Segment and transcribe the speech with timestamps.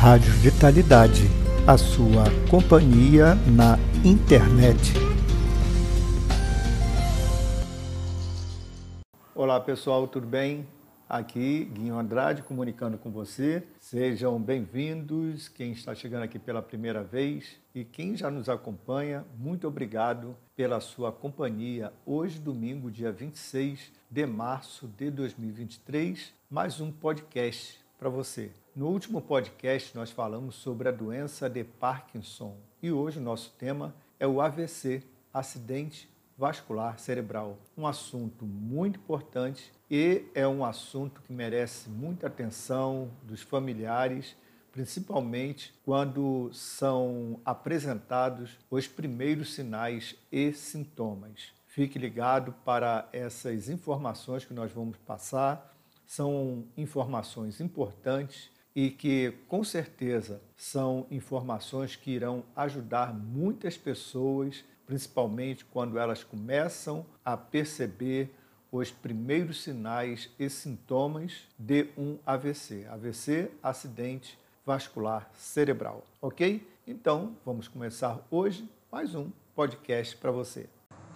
[0.00, 1.24] Rádio Vitalidade,
[1.66, 4.94] a sua companhia na internet.
[9.34, 10.66] Olá pessoal, tudo bem?
[11.06, 13.62] Aqui, Guinho Andrade, comunicando com você.
[13.78, 15.48] Sejam bem-vindos.
[15.50, 20.80] Quem está chegando aqui pela primeira vez e quem já nos acompanha, muito obrigado pela
[20.80, 21.92] sua companhia.
[22.06, 28.50] Hoje, domingo, dia 26 de março de 2023, mais um podcast para você.
[28.74, 33.92] No último podcast, nós falamos sobre a doença de Parkinson e hoje o nosso tema
[34.18, 35.02] é o AVC,
[35.34, 37.58] acidente vascular cerebral.
[37.76, 44.36] Um assunto muito importante e é um assunto que merece muita atenção dos familiares,
[44.70, 51.52] principalmente quando são apresentados os primeiros sinais e sintomas.
[51.66, 55.76] Fique ligado para essas informações que nós vamos passar.
[56.06, 65.64] São informações importantes e que com certeza são informações que irão ajudar muitas pessoas, principalmente
[65.64, 68.34] quando elas começam a perceber
[68.70, 72.86] os primeiros sinais e sintomas de um AVC.
[72.88, 76.66] AVC, acidente vascular cerebral, ok?
[76.86, 80.68] Então, vamos começar hoje mais um podcast para você.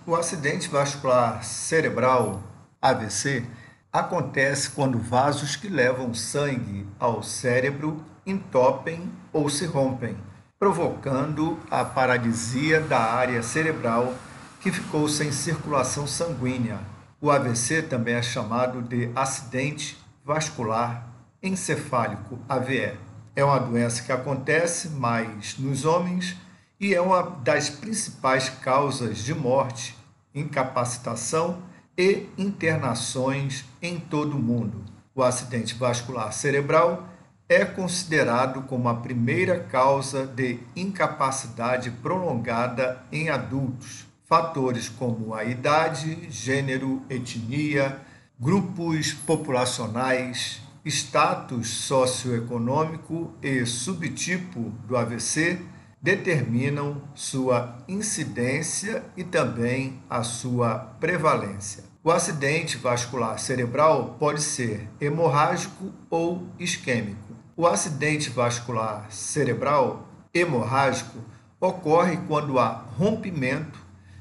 [0.06, 2.42] O acidente vascular cerebral,
[2.82, 3.46] AVC,
[3.94, 10.16] acontece quando vasos que levam sangue ao cérebro entopem ou se rompem,
[10.58, 14.12] provocando a paralisia da área cerebral
[14.60, 16.80] que ficou sem circulação sanguínea.
[17.20, 21.06] O AVC também é chamado de acidente vascular
[21.40, 22.94] encefálico AVE.
[23.36, 26.36] É uma doença que acontece mais nos homens
[26.80, 29.96] e é uma das principais causas de morte,
[30.34, 31.62] incapacitação
[31.96, 34.84] e internações em todo o mundo.
[35.14, 37.08] O acidente vascular cerebral
[37.48, 44.06] é considerado como a primeira causa de incapacidade prolongada em adultos.
[44.24, 48.00] Fatores como a idade, gênero, etnia,
[48.40, 55.60] grupos populacionais, status socioeconômico e subtipo do AVC
[56.04, 61.82] determinam sua incidência e também a sua prevalência.
[62.04, 67.34] O acidente vascular cerebral pode ser hemorrágico ou isquêmico.
[67.56, 71.20] O acidente vascular cerebral hemorrágico
[71.58, 73.78] ocorre quando há rompimento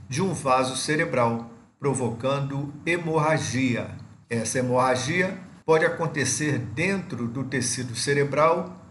[0.08, 3.92] de um vaso cerebral, provocando hemorragia.
[4.30, 8.83] Essa hemorragia pode acontecer dentro do tecido cerebral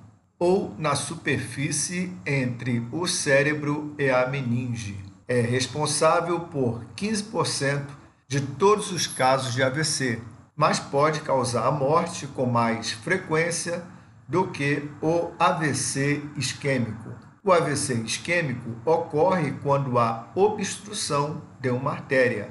[0.43, 4.99] ou na superfície entre o cérebro e a meninge.
[5.29, 7.85] É responsável por 15%
[8.27, 10.21] de todos os casos de AVC,
[10.57, 13.85] mas pode causar a morte com mais frequência
[14.27, 17.11] do que o AVC isquêmico.
[17.45, 22.51] O AVC isquêmico ocorre quando há obstrução de uma artéria,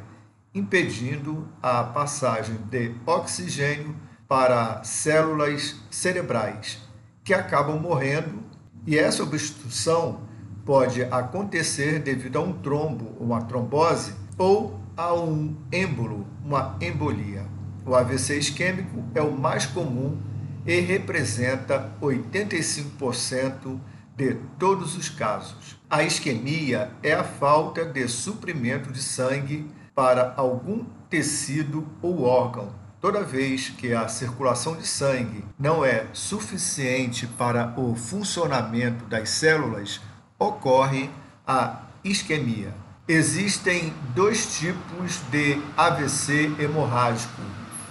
[0.56, 3.94] impedindo a passagem de oxigênio
[4.30, 6.90] para células cerebrais
[7.32, 8.44] que acabam morrendo,
[8.86, 10.20] e essa obstrução
[10.66, 17.46] pode acontecer devido a um trombo, uma trombose, ou a um êmbolo, uma embolia.
[17.86, 20.18] O AVC isquêmico é o mais comum
[20.66, 23.80] e representa 85%
[24.14, 25.80] de todos os casos.
[25.90, 33.24] A isquemia é a falta de suprimento de sangue para algum tecido ou órgão, Toda
[33.24, 40.00] vez que a circulação de sangue não é suficiente para o funcionamento das células,
[40.38, 41.10] ocorre
[41.46, 42.72] a isquemia.
[43.08, 47.42] Existem dois tipos de AVC hemorrágico: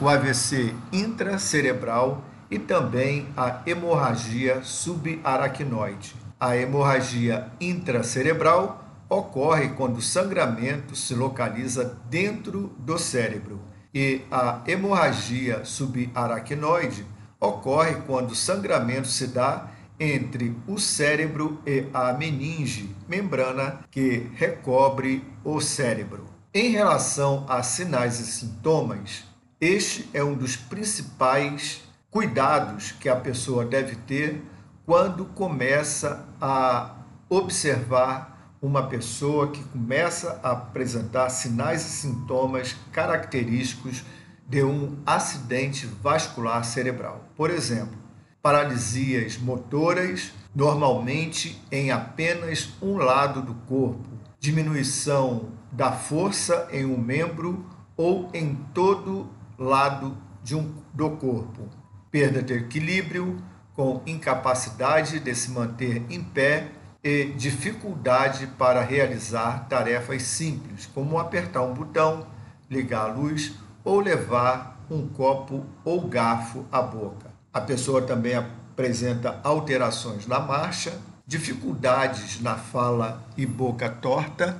[0.00, 6.15] o AVC intracerebral e também a hemorragia subaracnoide.
[6.38, 15.65] A hemorragia intracerebral ocorre quando o sangramento se localiza dentro do cérebro e a hemorragia
[15.65, 17.05] subaracnoide
[17.41, 19.69] ocorre quando o sangramento se dá
[19.99, 26.25] entre o cérebro e a meninge, membrana que recobre o cérebro.
[26.54, 29.25] Em relação a sinais e sintomas,
[29.60, 34.43] este é um dos principais cuidados que a pessoa deve ter
[34.86, 36.97] quando começa a
[37.28, 44.04] observar uma pessoa que começa a apresentar sinais e sintomas característicos
[44.47, 47.24] de um acidente vascular cerebral.
[47.36, 47.97] Por exemplo,
[48.42, 54.09] paralisias motoras, normalmente em apenas um lado do corpo,
[54.39, 57.65] diminuição da força em um membro
[57.97, 61.68] ou em todo lado de um, do corpo,
[62.10, 63.39] perda de equilíbrio,
[63.74, 71.62] com incapacidade de se manter em pé e dificuldade para realizar tarefas simples, como apertar
[71.62, 72.26] um botão,
[72.70, 73.52] ligar a luz
[73.82, 77.30] ou levar um copo ou garfo à boca.
[77.52, 80.92] A pessoa também apresenta alterações na marcha,
[81.26, 84.58] dificuldades na fala e boca torta,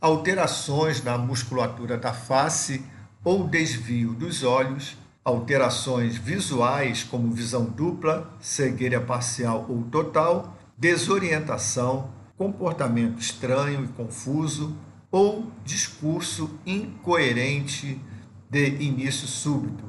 [0.00, 2.84] alterações na musculatura da face
[3.24, 13.18] ou desvio dos olhos, alterações visuais como visão dupla, cegueira parcial ou total, desorientação, comportamento
[13.18, 14.76] estranho e confuso
[15.10, 18.00] ou discurso incoerente
[18.48, 19.84] de início súbito.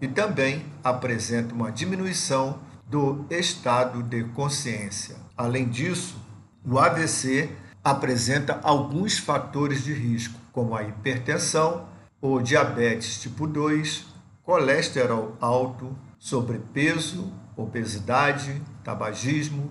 [0.00, 2.58] E também apresenta uma diminuição
[2.88, 5.16] do estado de consciência.
[5.36, 6.16] Além disso,
[6.64, 7.50] o AVC
[7.84, 11.88] apresenta alguns fatores de risco, como a hipertensão,
[12.20, 14.06] o diabetes tipo 2,
[14.42, 19.70] colesterol alto, sobrepeso, obesidade, tabagismo,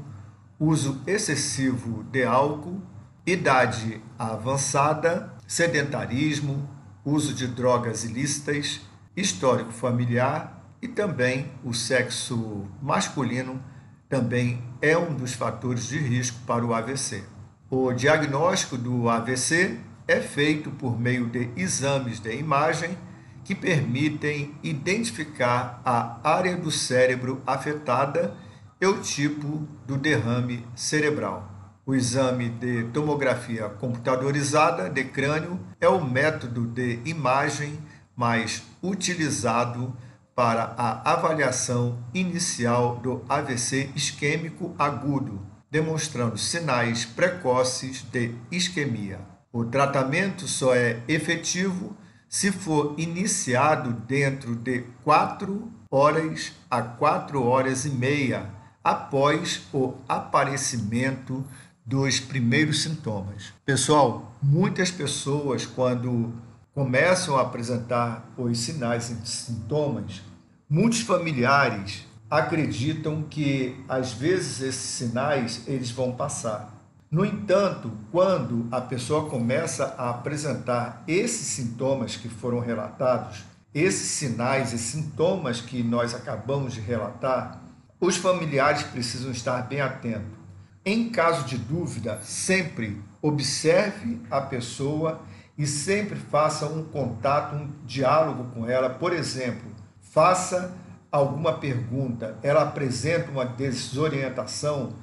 [0.59, 2.81] uso excessivo de álcool,
[3.25, 6.69] idade avançada, sedentarismo,
[7.03, 8.81] uso de drogas ilícitas,
[9.15, 13.61] histórico familiar e também o sexo masculino
[14.07, 17.23] também é um dos fatores de risco para o AVC.
[17.69, 22.97] O diagnóstico do AVC é feito por meio de exames de imagem
[23.43, 28.35] que permitem identificar a área do cérebro afetada
[28.79, 31.51] e o tipo do derrame cerebral.
[31.85, 37.79] O exame de tomografia computadorizada de crânio é o método de imagem
[38.15, 39.95] mais utilizado
[40.35, 45.39] para a avaliação inicial do AVC isquêmico agudo,
[45.71, 49.19] demonstrando sinais precoces de isquemia.
[49.53, 51.95] O tratamento só é efetivo
[52.27, 58.49] se for iniciado dentro de 4 horas a 4 horas e meia
[58.85, 61.43] após o aparecimento
[61.83, 63.51] dos primeiros sintomas.
[63.65, 66.31] Pessoal, muitas pessoas, quando
[66.71, 70.21] começam a apresentar os sinais e sintomas,
[70.69, 76.71] muitos familiares acreditam que às vezes esses sinais eles vão passar.
[77.09, 84.73] No entanto, quando a pessoa começa a apresentar esses sintomas que foram relatados, esses sinais
[84.73, 87.64] e sintomas que nós acabamos de relatar,
[87.99, 90.37] os familiares precisam estar bem atentos.
[90.83, 95.21] Em caso de dúvida, sempre observe a pessoa
[95.57, 98.89] e sempre faça um contato, um diálogo com ela.
[98.89, 99.71] Por exemplo,
[100.01, 100.75] faça
[101.11, 104.93] alguma pergunta, ela apresenta uma desorientação,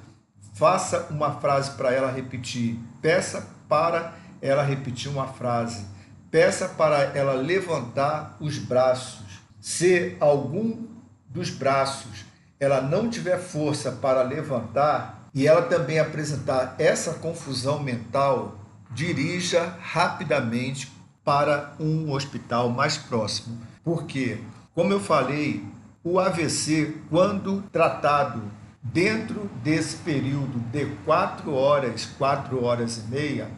[0.53, 2.79] Faça uma frase para ela repetir.
[3.01, 5.85] Peça para ela repetir uma frase.
[6.29, 9.41] Peça para ela levantar os braços.
[9.59, 10.87] Se algum
[11.27, 12.25] dos braços
[12.63, 18.55] ela não tiver força para levantar e ela também apresentar essa confusão mental,
[18.91, 20.91] dirija rapidamente
[21.23, 23.57] para um hospital mais próximo.
[23.83, 24.39] Porque,
[24.73, 25.63] como eu falei,
[26.03, 28.41] o AVC, quando tratado
[28.83, 33.49] Dentro desse período de quatro horas, quatro horas e meia,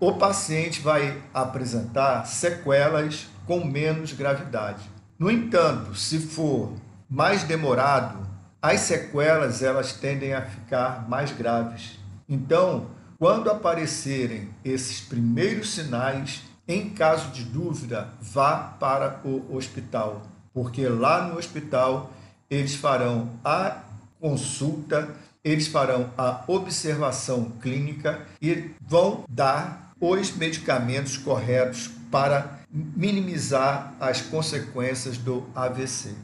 [0.00, 4.82] o paciente vai apresentar sequelas com menos gravidade.
[5.16, 6.72] No entanto, se for
[7.08, 8.26] mais demorado,
[8.62, 11.98] as sequelas elas tendem a ficar mais graves.
[12.28, 12.86] Então,
[13.18, 20.22] quando aparecerem esses primeiros sinais, em caso de dúvida, vá para o hospital,
[20.54, 22.12] porque lá no hospital
[22.48, 23.82] eles farão a
[24.20, 25.08] consulta,
[25.42, 35.18] eles farão a observação clínica e vão dar os medicamentos corretos para minimizar as consequências
[35.18, 36.14] do AVC,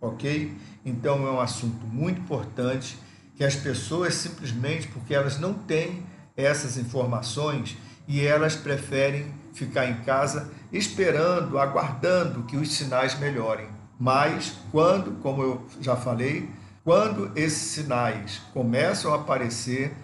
[0.00, 0.54] ok?
[0.84, 2.98] Então é um assunto muito importante
[3.36, 6.04] que as pessoas simplesmente porque elas não têm
[6.36, 13.68] essas informações e elas preferem ficar em casa esperando, aguardando que os sinais melhorem.
[13.98, 16.48] Mas quando, como eu já falei,
[16.84, 19.94] quando esses sinais começam a aparecer,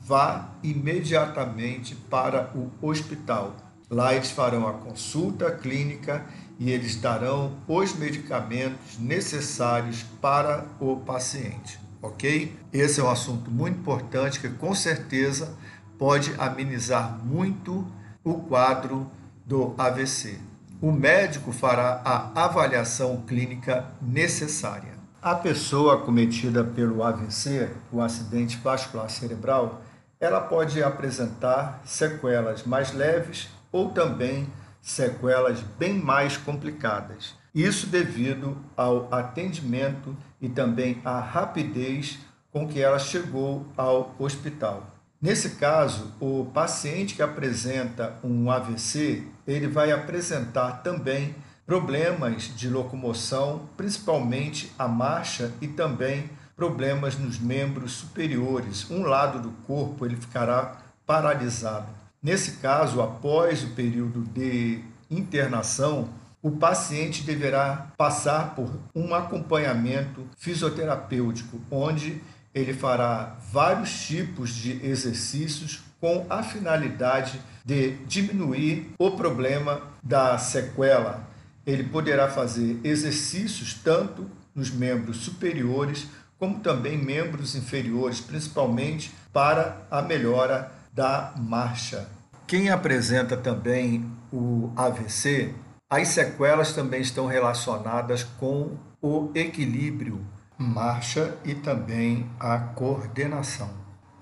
[0.00, 3.56] vá imediatamente para o hospital.
[3.88, 6.24] Lá eles farão a consulta clínica
[6.58, 12.56] e eles darão os medicamentos necessários para o paciente, ok?
[12.72, 15.56] Esse é um assunto muito importante que com certeza
[15.98, 17.86] pode amenizar muito
[18.22, 19.06] o quadro
[19.44, 20.38] do AVC.
[20.80, 24.94] O médico fará a avaliação clínica necessária.
[25.20, 29.82] A pessoa acometida pelo AVC, o acidente vascular cerebral,
[30.20, 34.46] ela pode apresentar sequelas mais leves ou também
[34.84, 37.34] sequelas bem mais complicadas.
[37.54, 42.18] Isso devido ao atendimento e também à rapidez
[42.52, 44.90] com que ela chegou ao hospital.
[45.20, 53.70] Nesse caso, o paciente que apresenta um AVC, ele vai apresentar também problemas de locomoção,
[53.78, 58.90] principalmente a marcha e também problemas nos membros superiores.
[58.90, 60.76] Um lado do corpo ele ficará
[61.06, 62.03] paralisado.
[62.24, 66.08] Nesse caso, após o período de internação,
[66.42, 72.22] o paciente deverá passar por um acompanhamento fisioterapêutico, onde
[72.54, 81.28] ele fará vários tipos de exercícios com a finalidade de diminuir o problema da sequela.
[81.66, 86.06] Ele poderá fazer exercícios tanto nos membros superiores
[86.38, 92.13] como também membros inferiores, principalmente para a melhora da marcha.
[92.46, 95.54] Quem apresenta também o AVC,
[95.88, 100.20] as sequelas também estão relacionadas com o equilíbrio,
[100.58, 103.70] marcha e também a coordenação.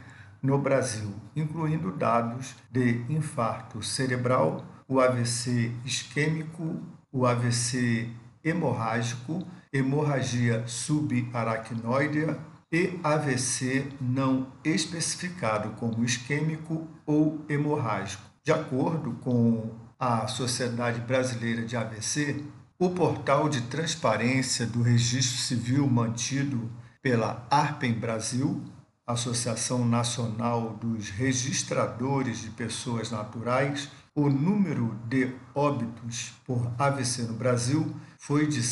[0.41, 8.09] no Brasil, incluindo dados de infarto cerebral, o AVC isquêmico, o AVC
[8.43, 12.37] hemorrágico, hemorragia subaracnoidea
[12.73, 18.23] e AVC não especificado como isquêmico ou hemorrágico.
[18.43, 22.43] De acordo com a Sociedade Brasileira de AVC,
[22.79, 28.63] o portal de transparência do registro civil mantido pela ARPEM Brasil
[29.05, 37.93] Associação Nacional dos Registradores de Pessoas Naturais, o número de óbitos por AVC no Brasil
[38.17, 38.63] foi de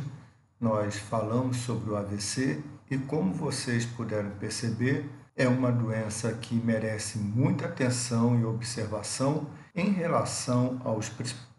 [0.62, 7.18] nós falamos sobre o AVC e como vocês puderam perceber, é uma doença que merece
[7.18, 11.12] muita atenção e observação em relação aos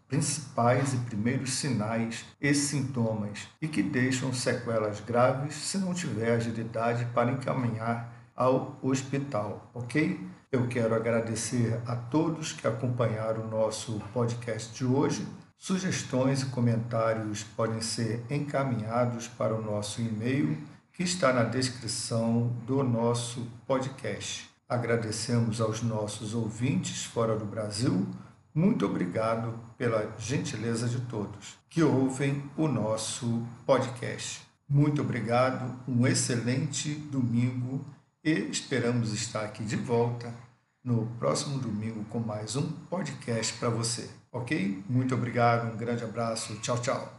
[0.07, 7.03] principais e primeiros sinais e sintomas e que deixam sequelas graves se não tiver agilidade
[7.13, 10.38] para encaminhar ao hospital, ok?
[10.51, 15.23] Eu quero agradecer a todos que acompanharam o nosso podcast de hoje.
[15.55, 20.57] Sugestões e comentários podem ser encaminhados para o nosso e-mail
[20.91, 24.49] que está na descrição do nosso podcast.
[24.67, 28.07] Agradecemos aos nossos ouvintes fora do Brasil.
[28.51, 34.41] Muito obrigado pela gentileza de todos que ouvem o nosso podcast.
[34.67, 37.85] Muito obrigado, um excelente domingo
[38.29, 40.31] e esperamos estar aqui de volta
[40.83, 44.83] no próximo domingo com mais um podcast para você, ok?
[44.87, 47.18] Muito obrigado, um grande abraço, tchau, tchau.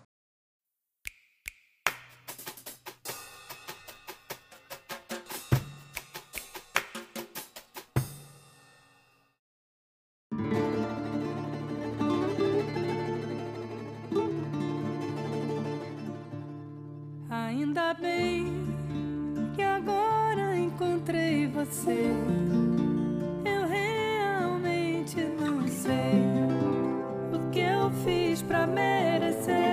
[28.05, 29.70] Fiz pra merecer